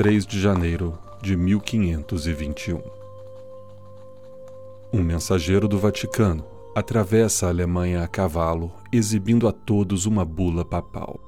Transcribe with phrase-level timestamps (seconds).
[0.00, 2.80] 3 de janeiro de 1521.
[4.90, 6.42] Um mensageiro do Vaticano
[6.74, 11.20] atravessa a Alemanha a cavalo, exibindo a todos uma bula papal.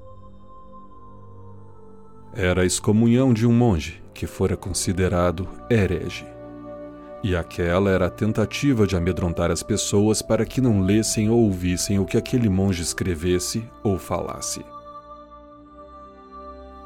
[2.32, 6.24] Era a excomunhão de um monge que fora considerado herege.
[7.22, 11.98] E aquela era a tentativa de amedrontar as pessoas para que não lessem ou ouvissem
[11.98, 14.64] o que aquele monge escrevesse ou falasse.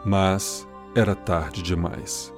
[0.05, 0.67] Mas
[0.97, 2.33] era tarde demais.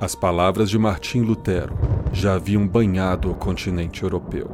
[0.00, 1.74] As palavras de Martim Lutero
[2.10, 4.50] já haviam banhado o continente europeu.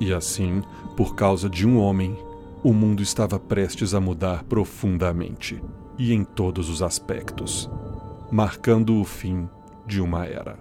[0.00, 0.62] E assim,
[0.96, 2.18] por causa de um homem,
[2.62, 5.62] o mundo estava prestes a mudar profundamente
[5.98, 7.70] e em todos os aspectos,
[8.32, 9.46] marcando o fim
[9.86, 10.58] de uma era.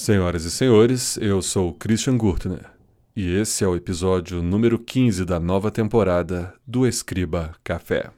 [0.00, 2.64] Senhoras e senhores, eu sou Christian Gurtner
[3.14, 8.10] e esse é o episódio número 15 da nova temporada do Escriba Café.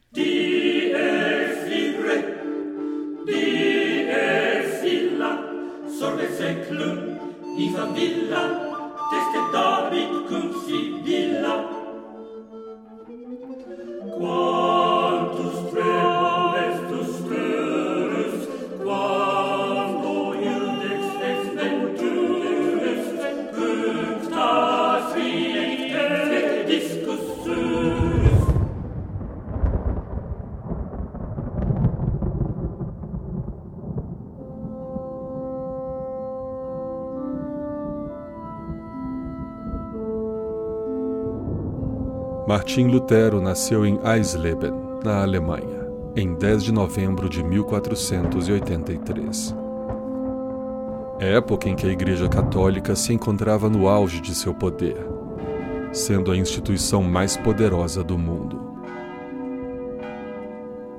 [42.52, 49.56] Martim Lutero nasceu em Eisleben, na Alemanha, em 10 de novembro de 1483.
[51.18, 54.98] Época em que a Igreja Católica se encontrava no auge de seu poder,
[55.92, 58.60] sendo a instituição mais poderosa do mundo.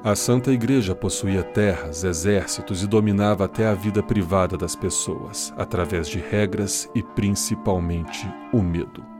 [0.03, 6.07] A Santa Igreja possuía terras, exércitos e dominava até a vida privada das pessoas, através
[6.07, 9.12] de regras e principalmente o medo.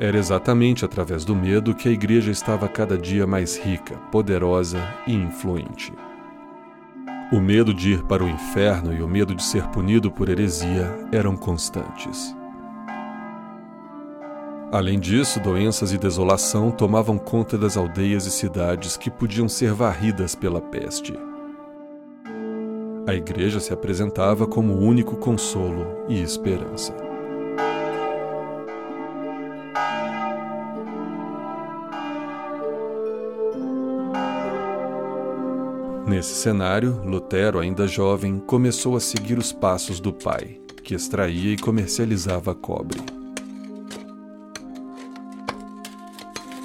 [0.00, 5.14] Era exatamente através do medo que a igreja estava cada dia mais rica, poderosa e
[5.14, 5.92] influente.
[7.32, 10.92] O medo de ir para o inferno e o medo de ser punido por heresia
[11.12, 12.34] eram constantes.
[14.72, 20.34] Além disso, doenças e desolação tomavam conta das aldeias e cidades que podiam ser varridas
[20.34, 21.14] pela peste.
[23.06, 27.13] A igreja se apresentava como o único consolo e esperança.
[36.14, 41.58] Nesse cenário, Lutero, ainda jovem, começou a seguir os passos do pai, que extraía e
[41.58, 43.00] comercializava cobre.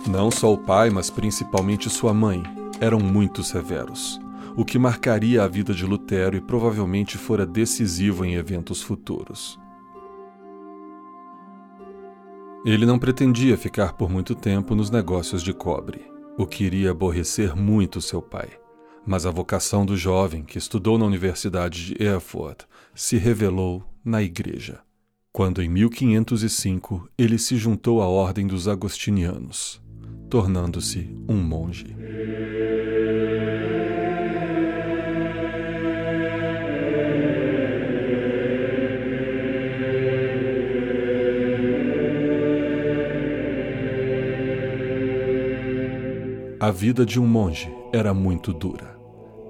[0.07, 2.43] Não só o pai, mas principalmente sua mãe,
[2.79, 4.21] eram muito severos,
[4.55, 9.59] o que marcaria a vida de Lutero e provavelmente fora decisivo em eventos futuros.
[12.63, 16.05] Ele não pretendia ficar por muito tempo nos negócios de cobre,
[16.37, 18.49] o que iria aborrecer muito seu pai
[19.09, 24.81] mas a vocação do jovem que estudou na Universidade de Erfurt se revelou na Igreja,
[25.31, 29.81] quando em 1505 ele se juntou à Ordem dos Agostinianos,
[30.29, 31.87] tornando-se um monge.
[46.59, 48.98] A vida de um monge era muito dura.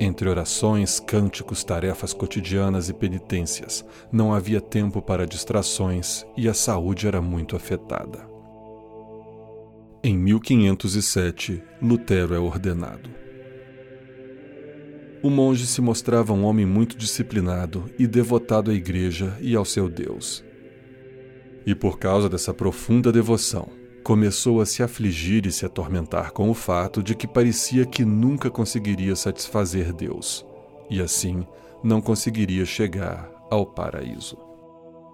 [0.01, 7.05] Entre orações, cânticos, tarefas cotidianas e penitências, não havia tempo para distrações e a saúde
[7.05, 8.25] era muito afetada.
[10.01, 13.09] Em 1507, Lutero é ordenado.
[15.21, 19.89] O monge se mostrava um homem muito disciplinado e devotado à igreja e ao seu
[19.89, 20.45] Deus.
[21.65, 23.69] E por causa dessa profunda devoção,
[24.03, 28.49] começou a se afligir e se atormentar com o fato de que parecia que nunca
[28.49, 30.45] conseguiria satisfazer Deus,
[30.89, 31.45] e assim
[31.83, 34.37] não conseguiria chegar ao paraíso.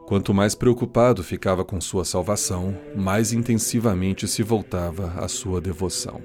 [0.07, 6.21] Quanto mais preocupado ficava com sua salvação, mais intensivamente se voltava à sua devoção.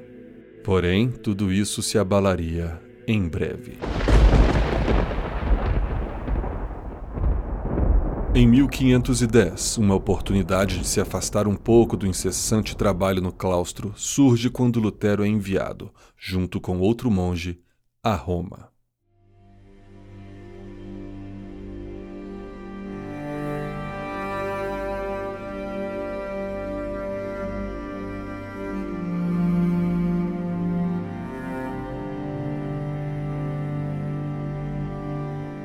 [0.62, 3.78] Porém, tudo isso se abalaria em breve.
[8.32, 14.48] Em 1510, uma oportunidade de se afastar um pouco do incessante trabalho no claustro surge
[14.48, 17.60] quando Lutero é enviado, junto com outro monge,
[18.00, 18.69] a Roma.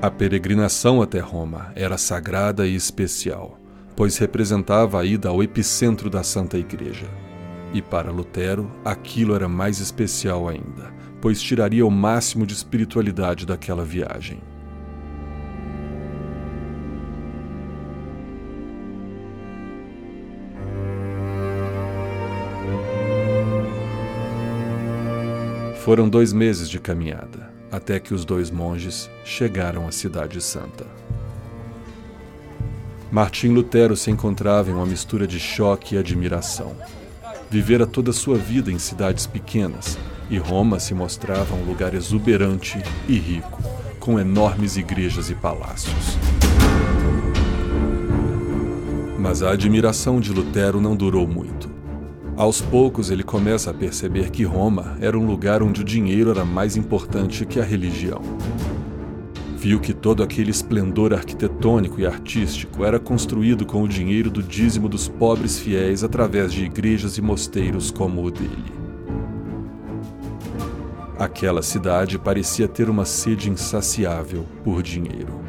[0.05, 3.59] A peregrinação até Roma era sagrada e especial,
[3.95, 7.07] pois representava a ida ao epicentro da Santa Igreja.
[7.73, 13.83] E para Lutero, aquilo era mais especial ainda, pois tiraria o máximo de espiritualidade daquela
[13.83, 14.43] viagem.
[25.83, 30.85] Foram dois meses de caminhada, até que os dois monges chegaram à Cidade Santa.
[33.11, 36.75] Martim Lutero se encontrava em uma mistura de choque e admiração.
[37.49, 39.97] Vivera toda a sua vida em cidades pequenas,
[40.29, 43.61] e Roma se mostrava um lugar exuberante e rico,
[43.99, 46.17] com enormes igrejas e palácios.
[49.19, 51.64] Mas a admiração de Lutero não durou muito.
[52.37, 56.43] Aos poucos ele começa a perceber que Roma era um lugar onde o dinheiro era
[56.43, 58.21] mais importante que a religião.
[59.55, 64.89] Viu que todo aquele esplendor arquitetônico e artístico era construído com o dinheiro do dízimo
[64.89, 68.73] dos pobres fiéis através de igrejas e mosteiros como o dele.
[71.17, 75.39] Aquela cidade parecia ter uma sede insaciável por dinheiro.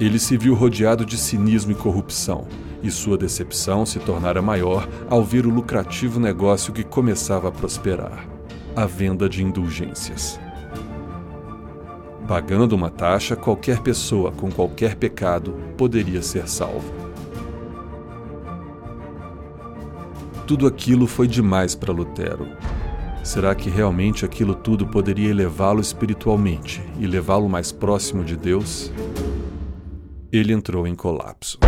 [0.00, 2.48] Ele se viu rodeado de cinismo e corrupção
[2.82, 8.26] e sua decepção se tornara maior ao ver o lucrativo negócio que começava a prosperar
[8.74, 10.40] a venda de indulgências.
[12.26, 16.92] Pagando uma taxa, qualquer pessoa com qualquer pecado poderia ser salvo.
[20.46, 22.46] Tudo aquilo foi demais para Lutero.
[23.22, 28.90] Será que realmente aquilo tudo poderia elevá-lo espiritualmente e levá-lo mais próximo de Deus?
[30.32, 31.58] Ele entrou em colapso.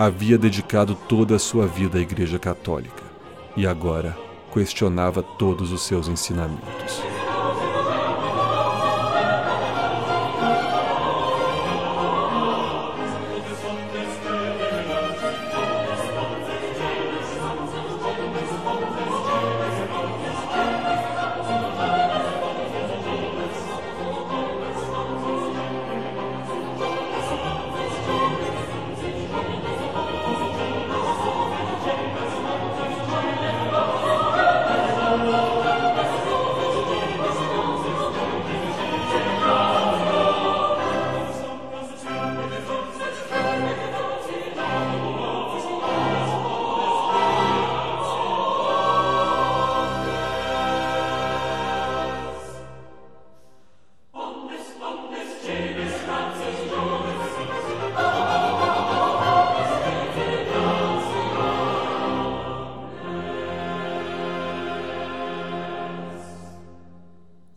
[0.00, 3.02] Havia dedicado toda a sua vida à Igreja Católica
[3.54, 4.16] e agora
[4.50, 7.02] questionava todos os seus ensinamentos.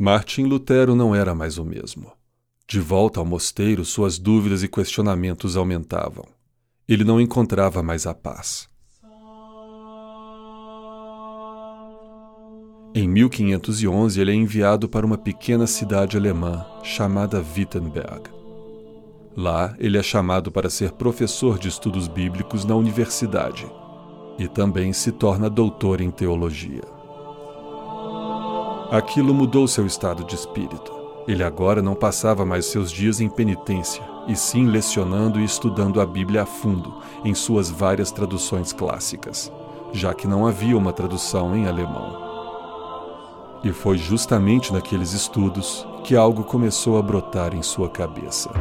[0.04, 2.12] Martim Lutero não era mais o mesmo.
[2.68, 6.26] De volta ao mosteiro, suas dúvidas e questionamentos aumentavam.
[6.86, 8.68] Ele não encontrava mais a paz.
[12.94, 18.30] Em 1511, ele é enviado para uma pequena cidade alemã chamada Wittenberg.
[19.38, 23.66] Lá, ele é chamado para ser professor de estudos bíblicos na universidade
[24.38, 26.93] e também se torna doutor em teologia.
[28.94, 30.94] Aquilo mudou seu estado de espírito.
[31.28, 36.06] Ele agora não passava mais seus dias em penitência, e sim lecionando e estudando a
[36.06, 36.94] Bíblia a fundo,
[37.26, 39.52] em suas várias traduções clássicas,
[39.92, 42.22] já que não havia uma tradução em alemão.
[43.64, 48.52] E foi justamente naqueles estudos que algo começou a brotar em sua cabeça.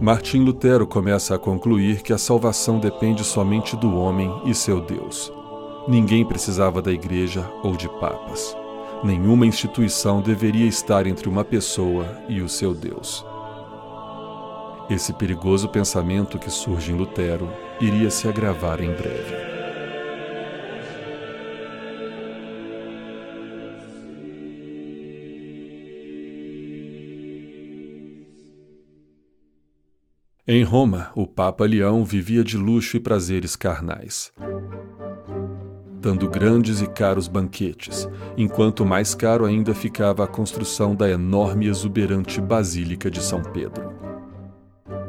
[0.00, 5.32] Martim Lutero começa a concluir que a salvação depende somente do homem e seu Deus.
[5.88, 8.56] Ninguém precisava da igreja ou de papas.
[9.04, 13.22] Nenhuma instituição deveria estar entre uma pessoa e o seu Deus.
[14.88, 19.34] Esse perigoso pensamento que surge em Lutero iria se agravar em breve.
[30.48, 34.32] Em Roma, o Papa Leão vivia de luxo e prazeres carnais
[36.04, 38.06] dando grandes e caros banquetes,
[38.36, 43.90] enquanto mais caro ainda ficava a construção da enorme e exuberante Basílica de São Pedro.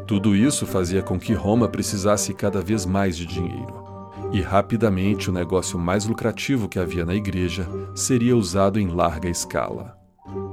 [0.07, 3.83] Tudo isso fazia com que Roma precisasse cada vez mais de dinheiro,
[4.31, 9.97] e rapidamente o negócio mais lucrativo que havia na igreja seria usado em larga escala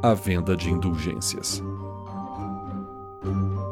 [0.03, 1.63] a venda de indulgências.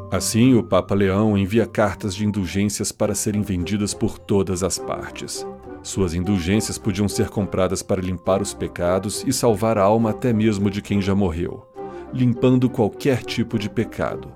[0.09, 5.45] Assim, o Papa Leão envia cartas de indulgências para serem vendidas por todas as partes.
[5.83, 10.69] Suas indulgências podiam ser compradas para limpar os pecados e salvar a alma até mesmo
[10.69, 11.65] de quem já morreu,
[12.13, 14.31] limpando qualquer tipo de pecado,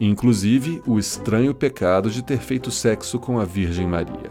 [0.00, 4.30] inclusive o estranho pecado de ter feito sexo com a Virgem Maria.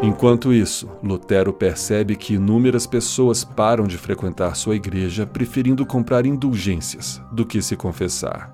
[0.00, 7.22] Enquanto isso, Lutero percebe que inúmeras pessoas param de frequentar sua igreja preferindo comprar indulgências
[7.32, 8.53] do que se confessar.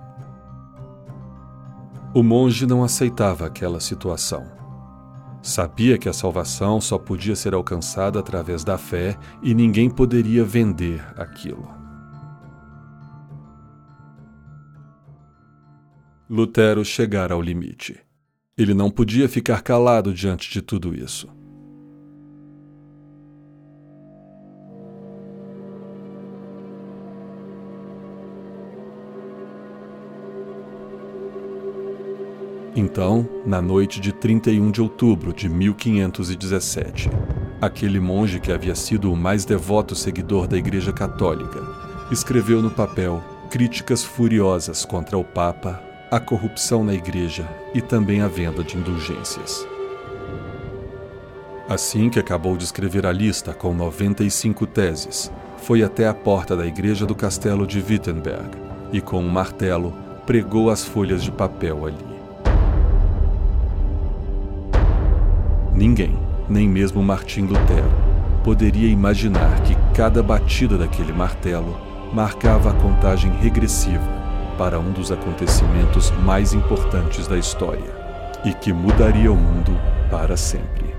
[2.12, 4.44] O monge não aceitava aquela situação.
[5.40, 11.00] Sabia que a salvação só podia ser alcançada através da fé e ninguém poderia vender
[11.16, 11.68] aquilo.
[16.28, 17.98] Lutero chegara ao limite.
[18.58, 21.39] Ele não podia ficar calado diante de tudo isso.
[32.74, 37.10] Então, na noite de 31 de outubro de 1517,
[37.60, 41.60] aquele monge que havia sido o mais devoto seguidor da Igreja Católica
[42.12, 48.28] escreveu no papel críticas furiosas contra o Papa, a corrupção na Igreja e também a
[48.28, 49.66] venda de indulgências.
[51.68, 56.66] Assim que acabou de escrever a lista com 95 teses, foi até a porta da
[56.66, 58.50] igreja do castelo de Wittenberg
[58.92, 59.94] e, com um martelo,
[60.26, 62.09] pregou as folhas de papel ali.
[65.80, 66.14] Ninguém,
[66.46, 67.90] nem mesmo Martim Lutero,
[68.44, 71.74] poderia imaginar que cada batida daquele martelo
[72.12, 74.04] marcava a contagem regressiva
[74.58, 77.90] para um dos acontecimentos mais importantes da história
[78.44, 79.72] e que mudaria o mundo
[80.10, 80.89] para sempre.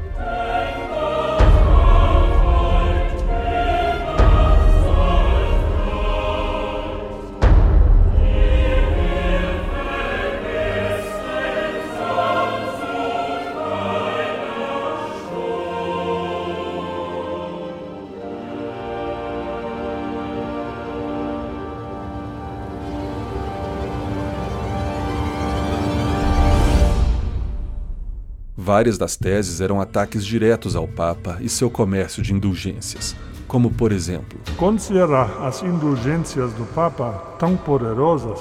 [28.72, 33.14] Várias das teses eram ataques diretos ao Papa e seu comércio de indulgências,
[33.46, 38.40] como por exemplo: Considerar as indulgências do Papa tão poderosas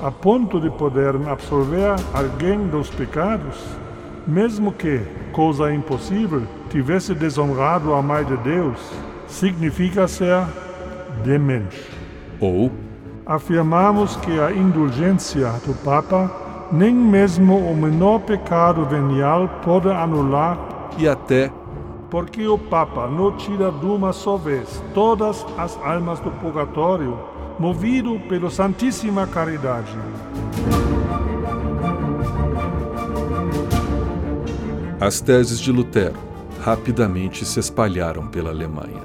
[0.00, 3.56] a ponto de poderem absolver alguém dos pecados,
[4.24, 5.00] mesmo que,
[5.32, 8.78] coisa impossível, tivesse desonrado a Mãe de Deus,
[9.26, 10.46] significa ser
[11.24, 11.90] demente.
[12.38, 12.70] Ou
[13.26, 20.58] afirmamos que a indulgência do Papa nem mesmo o menor pecado venial pode anular
[20.98, 21.50] e até
[22.10, 27.18] porque o Papa não tira de uma só vez todas as almas do purgatório,
[27.58, 29.96] movido pela Santíssima Caridade.
[35.00, 36.16] As teses de Lutero
[36.62, 39.02] rapidamente se espalharam pela Alemanha.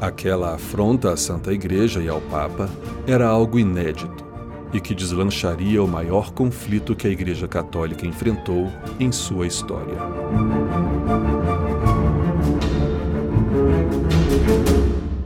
[0.00, 2.70] Aquela afronta à Santa Igreja e ao Papa
[3.06, 4.29] era algo inédito
[4.72, 9.96] e que deslancharia o maior conflito que a Igreja Católica enfrentou em sua história.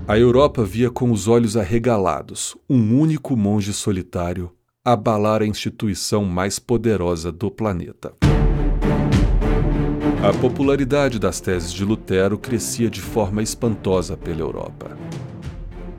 [0.06, 4.50] A Europa via com os olhos arregalados um único monge solitário
[4.84, 8.12] abalar a instituição mais poderosa do planeta.
[10.22, 14.96] A popularidade das teses de Lutero crescia de forma espantosa pela Europa.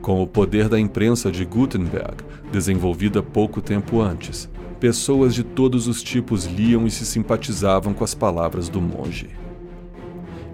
[0.00, 2.22] Com o poder da imprensa de Gutenberg,
[2.52, 4.48] desenvolvida pouco tempo antes,
[4.78, 9.30] pessoas de todos os tipos liam e se simpatizavam com as palavras do monge.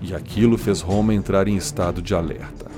[0.00, 2.70] E aquilo fez Roma entrar em estado de alerta.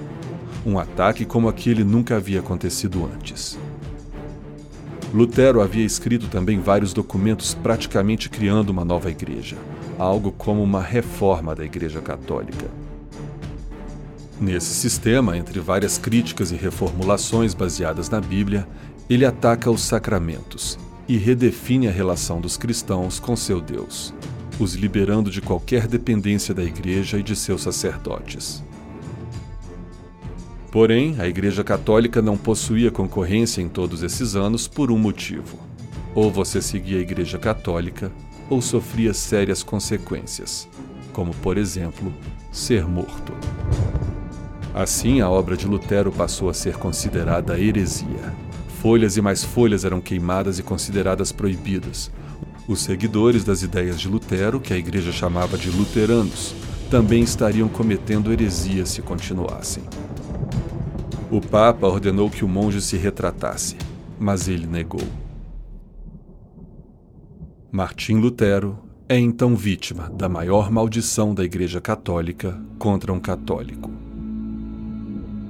[0.67, 3.59] Um ataque como aquele nunca havia acontecido antes.
[5.13, 9.57] Lutero havia escrito também vários documentos praticamente criando uma nova igreja,
[9.99, 12.67] algo como uma reforma da Igreja Católica.
[14.41, 18.67] Nesse sistema, entre várias críticas e reformulações baseadas na Bíblia,
[19.09, 24.15] ele ataca os sacramentos e redefine a relação dos cristãos com seu Deus,
[24.59, 28.65] os liberando de qualquer dependência da Igreja e de seus sacerdotes.
[30.71, 35.59] Porém, a Igreja Católica não possuía concorrência em todos esses anos por um motivo:
[36.15, 38.11] ou você seguia a Igreja Católica,
[38.49, 40.69] ou sofria sérias consequências,
[41.13, 42.13] como, por exemplo,
[42.51, 43.33] ser morto.
[44.75, 48.44] Assim, a obra de Lutero passou a ser considerada heresia.
[48.85, 52.11] Folhas e mais folhas eram queimadas e consideradas proibidas.
[52.69, 56.55] Os seguidores das ideias de Lutero, que a igreja chamava de luteranos,
[56.91, 59.83] também estariam cometendo heresia se continuassem.
[61.31, 63.79] O Papa ordenou que o monge se retratasse,
[64.21, 65.09] mas ele negou.
[67.73, 73.91] Martim Lutero é então vítima da maior maldição da Igreja Católica contra um católico.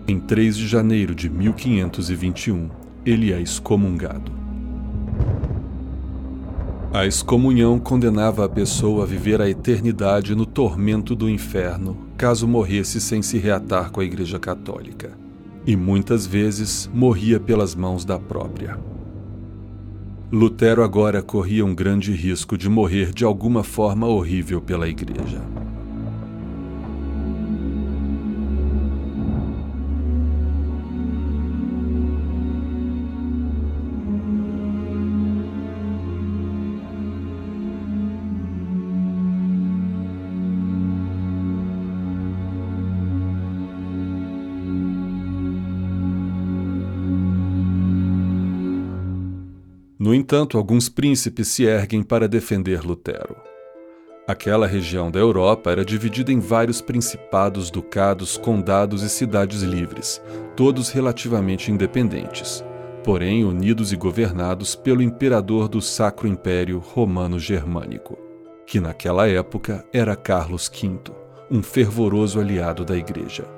[0.07, 4.33] Em 3 de janeiro de 1521, ele é excomungado.
[6.93, 13.01] A excomunhão condenava a pessoa a viver a eternidade no tormento do inferno caso morresse
[13.01, 15.11] sem se reatar com a Igreja Católica.
[15.67, 18.79] E muitas vezes morria pelas mãos da própria.
[20.31, 25.43] Lutero agora corria um grande risco de morrer de alguma forma horrível pela Igreja.
[50.15, 53.35] No entanto, alguns príncipes se erguem para defender Lutero.
[54.29, 60.23] Aquela região da Europa era dividida em vários principados, ducados, condados e cidades livres,
[60.55, 62.65] todos relativamente independentes,
[63.03, 68.17] porém unidos e governados pelo imperador do Sacro Império Romano Germânico,
[68.69, 71.13] que naquela época era Carlos V,
[71.51, 73.54] um fervoroso aliado da Igreja.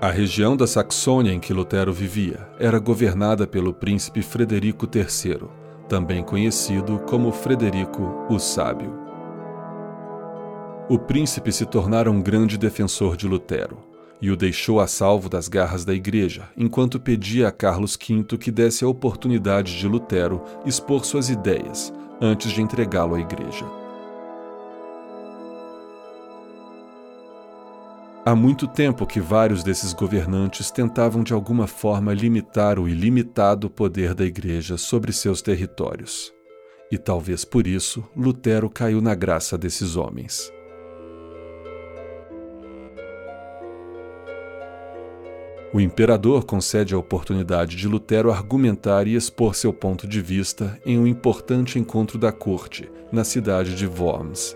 [0.00, 5.48] A região da Saxônia em que Lutero vivia era governada pelo príncipe Frederico III,
[5.88, 8.92] também conhecido como Frederico o Sábio.
[10.88, 13.78] O príncipe se tornara um grande defensor de Lutero
[14.22, 18.52] e o deixou a salvo das garras da igreja, enquanto pedia a Carlos V que
[18.52, 23.77] desse a oportunidade de Lutero expor suas ideias antes de entregá-lo à igreja.
[28.28, 34.12] Há muito tempo que vários desses governantes tentavam de alguma forma limitar o ilimitado poder
[34.12, 36.30] da Igreja sobre seus territórios.
[36.92, 40.52] E talvez por isso Lutero caiu na graça desses homens.
[45.72, 50.98] O imperador concede a oportunidade de Lutero argumentar e expor seu ponto de vista em
[50.98, 54.54] um importante encontro da corte, na cidade de Worms,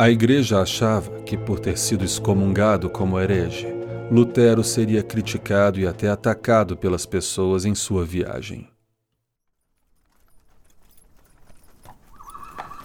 [0.00, 3.66] A igreja achava que, por ter sido excomungado como herege,
[4.12, 8.70] Lutero seria criticado e até atacado pelas pessoas em sua viagem.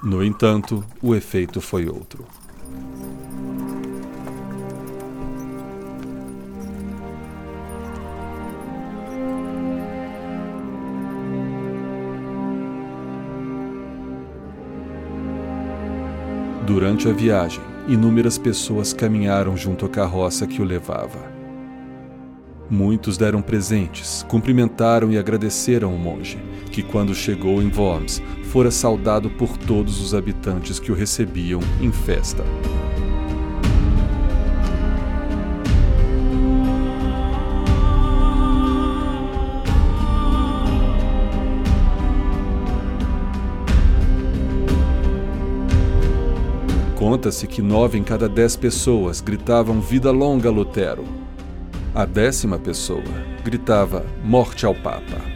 [0.02, 2.26] No entanto, o efeito foi outro.
[16.66, 21.20] Durante a viagem, inúmeras pessoas caminharam junto à carroça que o levava.
[22.70, 26.38] Muitos deram presentes, cumprimentaram e agradeceram o monge,
[26.72, 31.92] que, quando chegou em Worms, fora saudado por todos os habitantes que o recebiam em
[31.92, 32.46] festa.
[47.24, 51.06] Conta-se que nove em cada dez pessoas gritavam Vida longa, Lutero.
[51.96, 53.02] A décima pessoa
[53.46, 55.33] gritava Morte ao Papa.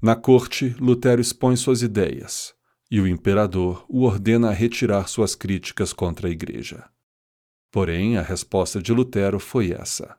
[0.00, 2.54] Na corte, Lutero expõe suas ideias,
[2.88, 6.84] e o imperador o ordena a retirar suas críticas contra a Igreja.
[7.72, 10.16] Porém, a resposta de Lutero foi essa.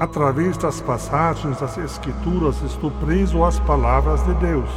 [0.00, 4.70] Através das passagens das Escrituras estou preso às palavras de Deus.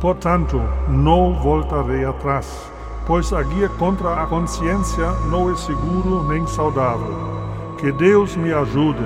[0.00, 2.68] Portanto, não voltarei atrás,
[3.06, 7.35] pois agir contra a consciência não é seguro nem saudável.
[7.78, 9.04] Que Deus me ajude.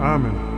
[0.00, 0.51] Amém.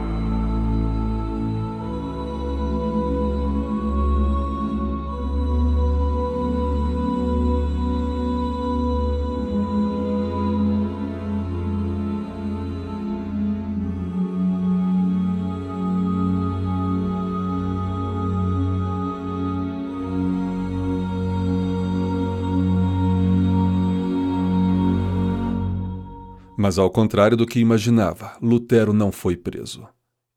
[26.65, 29.87] Mas ao contrário do que imaginava, Lutero não foi preso.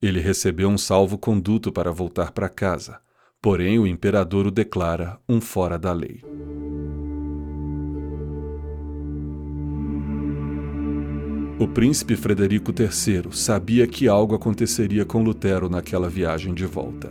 [0.02, 3.00] Ele recebeu um salvo-conduto para voltar para casa,
[3.42, 6.22] porém o imperador o declara um fora da lei.
[11.58, 17.10] O príncipe Frederico III sabia que algo aconteceria com Lutero naquela viagem de volta.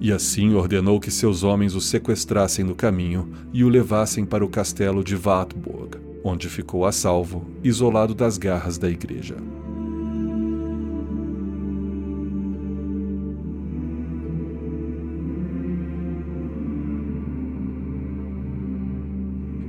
[0.00, 4.48] E assim ordenou que seus homens o sequestrassem no caminho e o levassem para o
[4.48, 9.36] castelo de Wartburg, onde ficou a salvo, isolado das garras da igreja.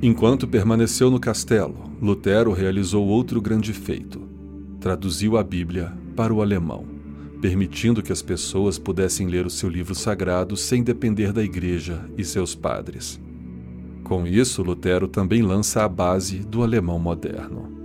[0.02, 4.20] Enquanto permaneceu no castelo, Lutero realizou outro grande feito.
[4.80, 6.84] Traduziu a Bíblia para o alemão,
[7.40, 12.24] permitindo que as pessoas pudessem ler o seu livro sagrado sem depender da igreja e
[12.24, 13.20] seus padres.
[14.08, 17.76] Com isso, Lutero também lança a base do alemão moderno.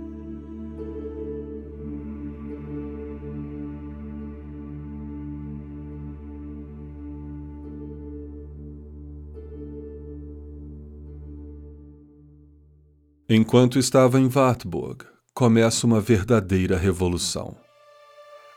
[13.28, 17.54] Enquanto estava em Wartburg, começa uma verdadeira revolução.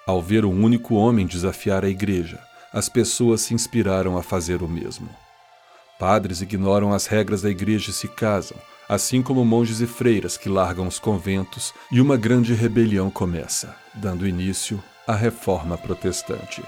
[0.05, 2.39] Ao ver um único homem desafiar a igreja,
[2.71, 5.26] as pessoas se inspiraram a fazer o mesmo.
[5.99, 8.57] Padres ignoram as regras da igreja e se casam,
[8.87, 14.27] assim como monges e freiras que largam os conventos, e uma grande rebelião começa, dando
[14.27, 16.61] início à Reforma Protestante.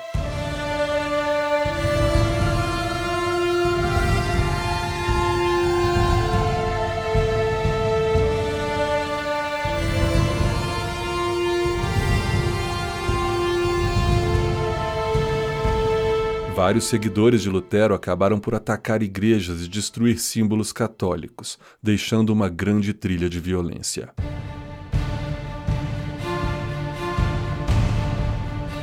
[16.60, 22.93] Vários seguidores de Lutero acabaram por atacar igrejas e destruir símbolos católicos, deixando uma grande
[22.93, 24.10] trilha de violência.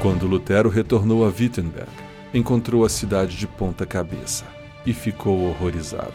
[0.00, 1.90] Quando Lutero retornou a Wittenberg,
[2.32, 4.46] encontrou a cidade de ponta cabeça
[4.86, 6.14] e ficou horrorizado.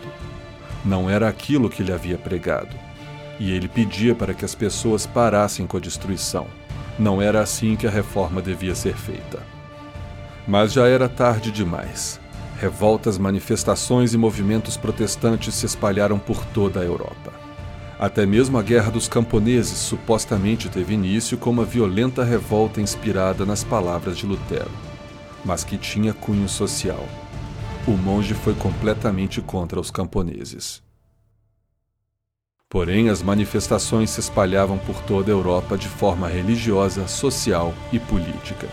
[0.84, 2.76] Não era aquilo que ele havia pregado.
[3.40, 6.48] E ele pedia para que as pessoas parassem com a destruição.
[6.98, 9.61] Não era assim que a reforma devia ser feita.
[10.48, 12.20] Mas já era tarde demais.
[12.60, 17.34] Revoltas, manifestações e movimentos protestantes se espalharam por toda a Europa.
[18.00, 23.64] Até mesmo a Guerra dos Camponeses supostamente teve início com uma violenta revolta inspirada nas
[23.64, 24.72] palavras de Lutero,
[25.46, 27.08] mas que tinha cunho social.
[27.88, 30.82] O monge foi completamente contra os camponeses.
[32.68, 38.68] Porém, as manifestações se espalhavam por toda a Europa de forma religiosa, social e política.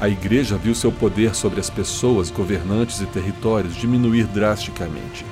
[0.00, 5.24] A igreja viu seu poder sobre as pessoas, governantes e territórios diminuir drasticamente.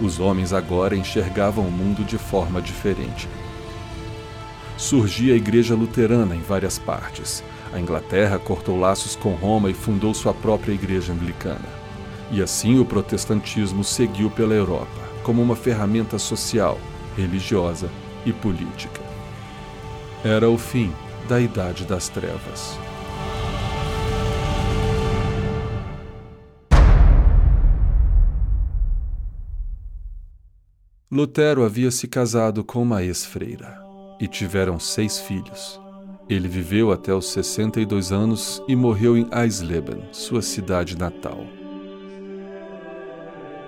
[0.00, 3.28] Os homens agora enxergavam o mundo de forma diferente.
[4.76, 7.42] Surgia a igreja luterana em várias partes.
[7.72, 11.68] A Inglaterra cortou laços com Roma e fundou sua própria igreja anglicana.
[12.30, 16.78] E assim o protestantismo seguiu pela Europa como uma ferramenta social,
[17.16, 17.88] religiosa
[18.24, 19.00] e política.
[20.24, 20.92] Era o fim
[21.28, 22.83] da Idade das Trevas.
[31.14, 33.80] Lutero havia se casado com uma ex-freira
[34.18, 35.80] e tiveram seis filhos.
[36.28, 41.46] Ele viveu até os 62 anos e morreu em Eisleben, sua cidade natal.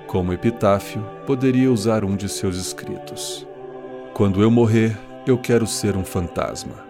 [0.08, 3.46] Como epitáfio, poderia usar um de seus escritos:
[4.12, 6.85] Quando eu morrer, eu quero ser um fantasma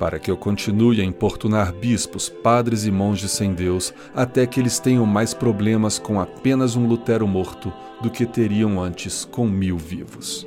[0.00, 4.78] para que eu continue a importunar bispos, padres e monges sem Deus, até que eles
[4.78, 10.46] tenham mais problemas com apenas um Lutero morto do que teriam antes com mil vivos.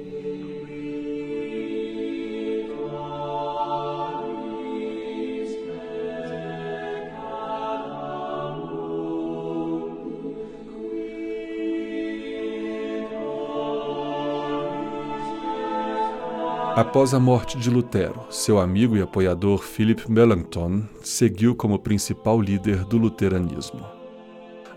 [16.75, 22.83] Após a morte de Lutero, seu amigo e apoiador Philip Melanchthon seguiu como principal líder
[22.83, 23.85] do luteranismo.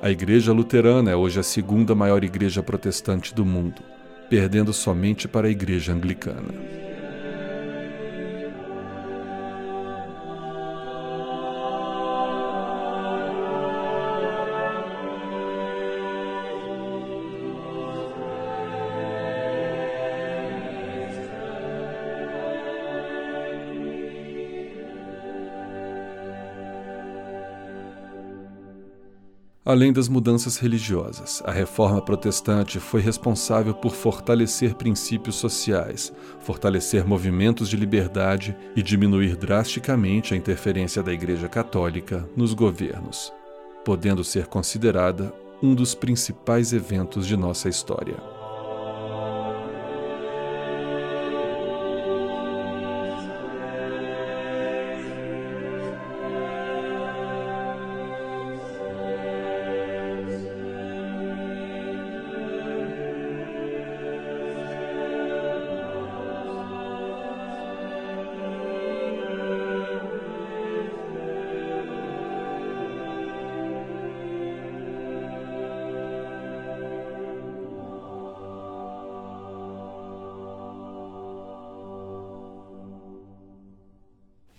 [0.03, 3.81] A Igreja Luterana é hoje a segunda maior igreja protestante do mundo,
[4.29, 6.53] perdendo somente para a Igreja Anglicana.
[29.67, 37.69] Além das mudanças religiosas, a reforma protestante foi responsável por fortalecer princípios sociais, fortalecer movimentos
[37.69, 43.33] de liberdade e diminuir drasticamente a interferência da Igreja Católica nos governos,
[43.85, 48.36] podendo ser considerada um dos principais eventos de nossa história.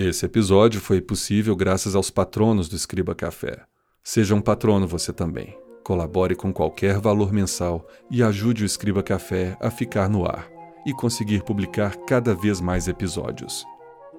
[0.07, 3.59] Esse episódio foi possível graças aos patronos do Escriba Café.
[4.01, 5.57] Seja um patrono você também.
[5.83, 10.47] Colabore com qualquer valor mensal e ajude o Escriba Café a ficar no ar
[10.85, 13.65] e conseguir publicar cada vez mais episódios.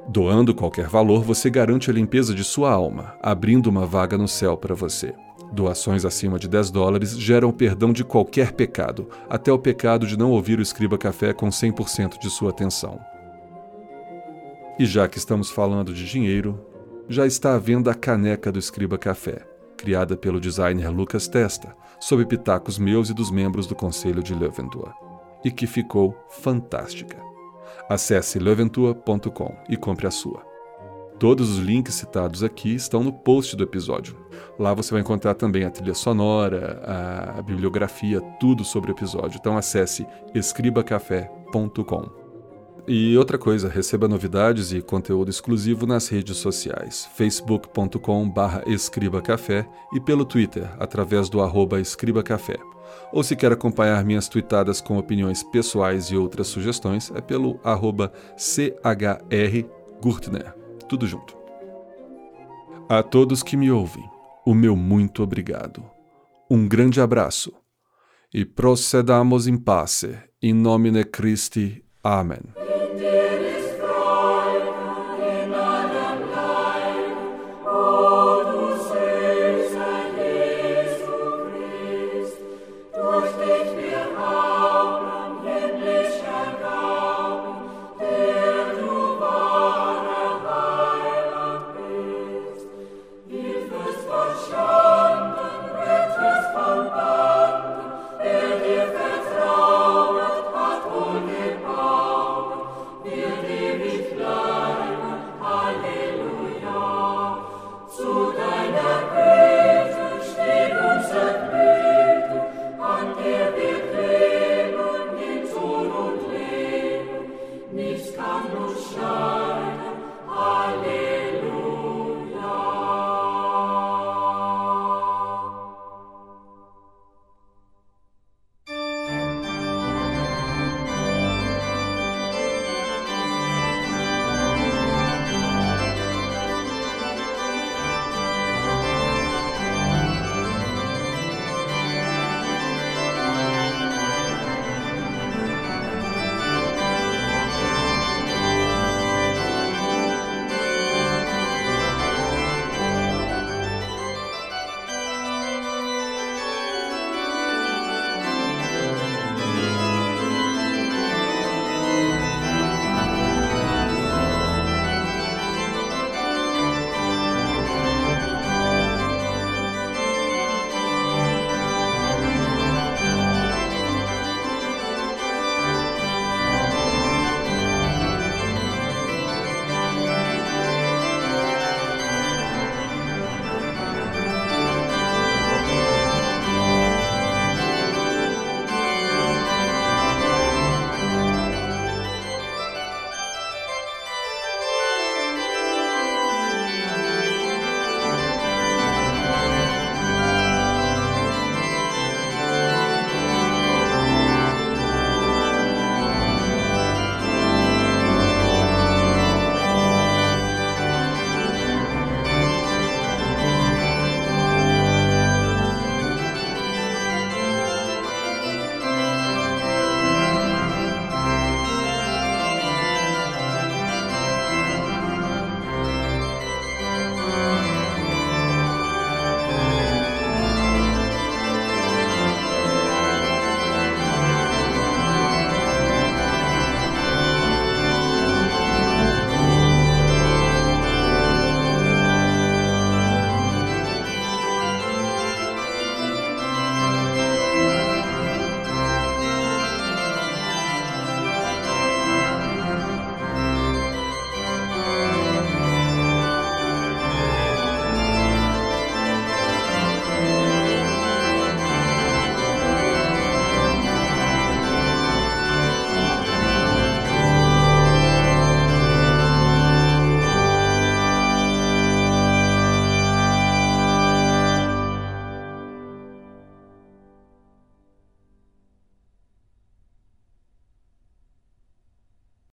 [0.07, 4.59] Doando qualquer valor, você garante a limpeza de sua alma, abrindo uma vaga no céu
[4.59, 5.15] para você.
[5.55, 10.33] Doações acima de 10 dólares geram perdão de qualquer pecado, até o pecado de não
[10.33, 13.01] ouvir o Escriba Café com 100% de sua atenção.
[14.79, 16.59] E já que estamos falando de dinheiro,
[17.09, 19.45] já está à venda a caneca do Escriba Café,
[19.77, 24.95] criada pelo designer Lucas Testa, sob pitacos meus e dos membros do Conselho de Leventua,
[25.45, 27.17] e que ficou fantástica.
[27.89, 30.47] Acesse leventua.com e compre a sua.
[31.19, 34.17] Todos os links citados aqui estão no post do episódio.
[34.57, 36.81] Lá você vai encontrar também a trilha sonora,
[37.37, 39.39] a bibliografia, tudo sobre o episódio.
[39.41, 42.28] Então acesse escribacafé.com.
[42.91, 50.25] E outra coisa, receba novidades e conteúdo exclusivo nas redes sociais, facebook.com.br escribacafé e pelo
[50.25, 52.57] Twitter, através do arroba escribacafé.
[53.13, 58.11] Ou se quer acompanhar minhas tweetadas com opiniões pessoais e outras sugestões, é pelo arroba
[58.39, 60.55] chrgurtner.
[60.89, 61.37] Tudo junto.
[62.89, 64.09] A todos que me ouvem,
[64.47, 65.85] o meu muito obrigado.
[66.51, 67.53] Um grande abraço.
[68.33, 71.85] E procedamos em pace, in nomine Christi.
[72.03, 72.68] Amen.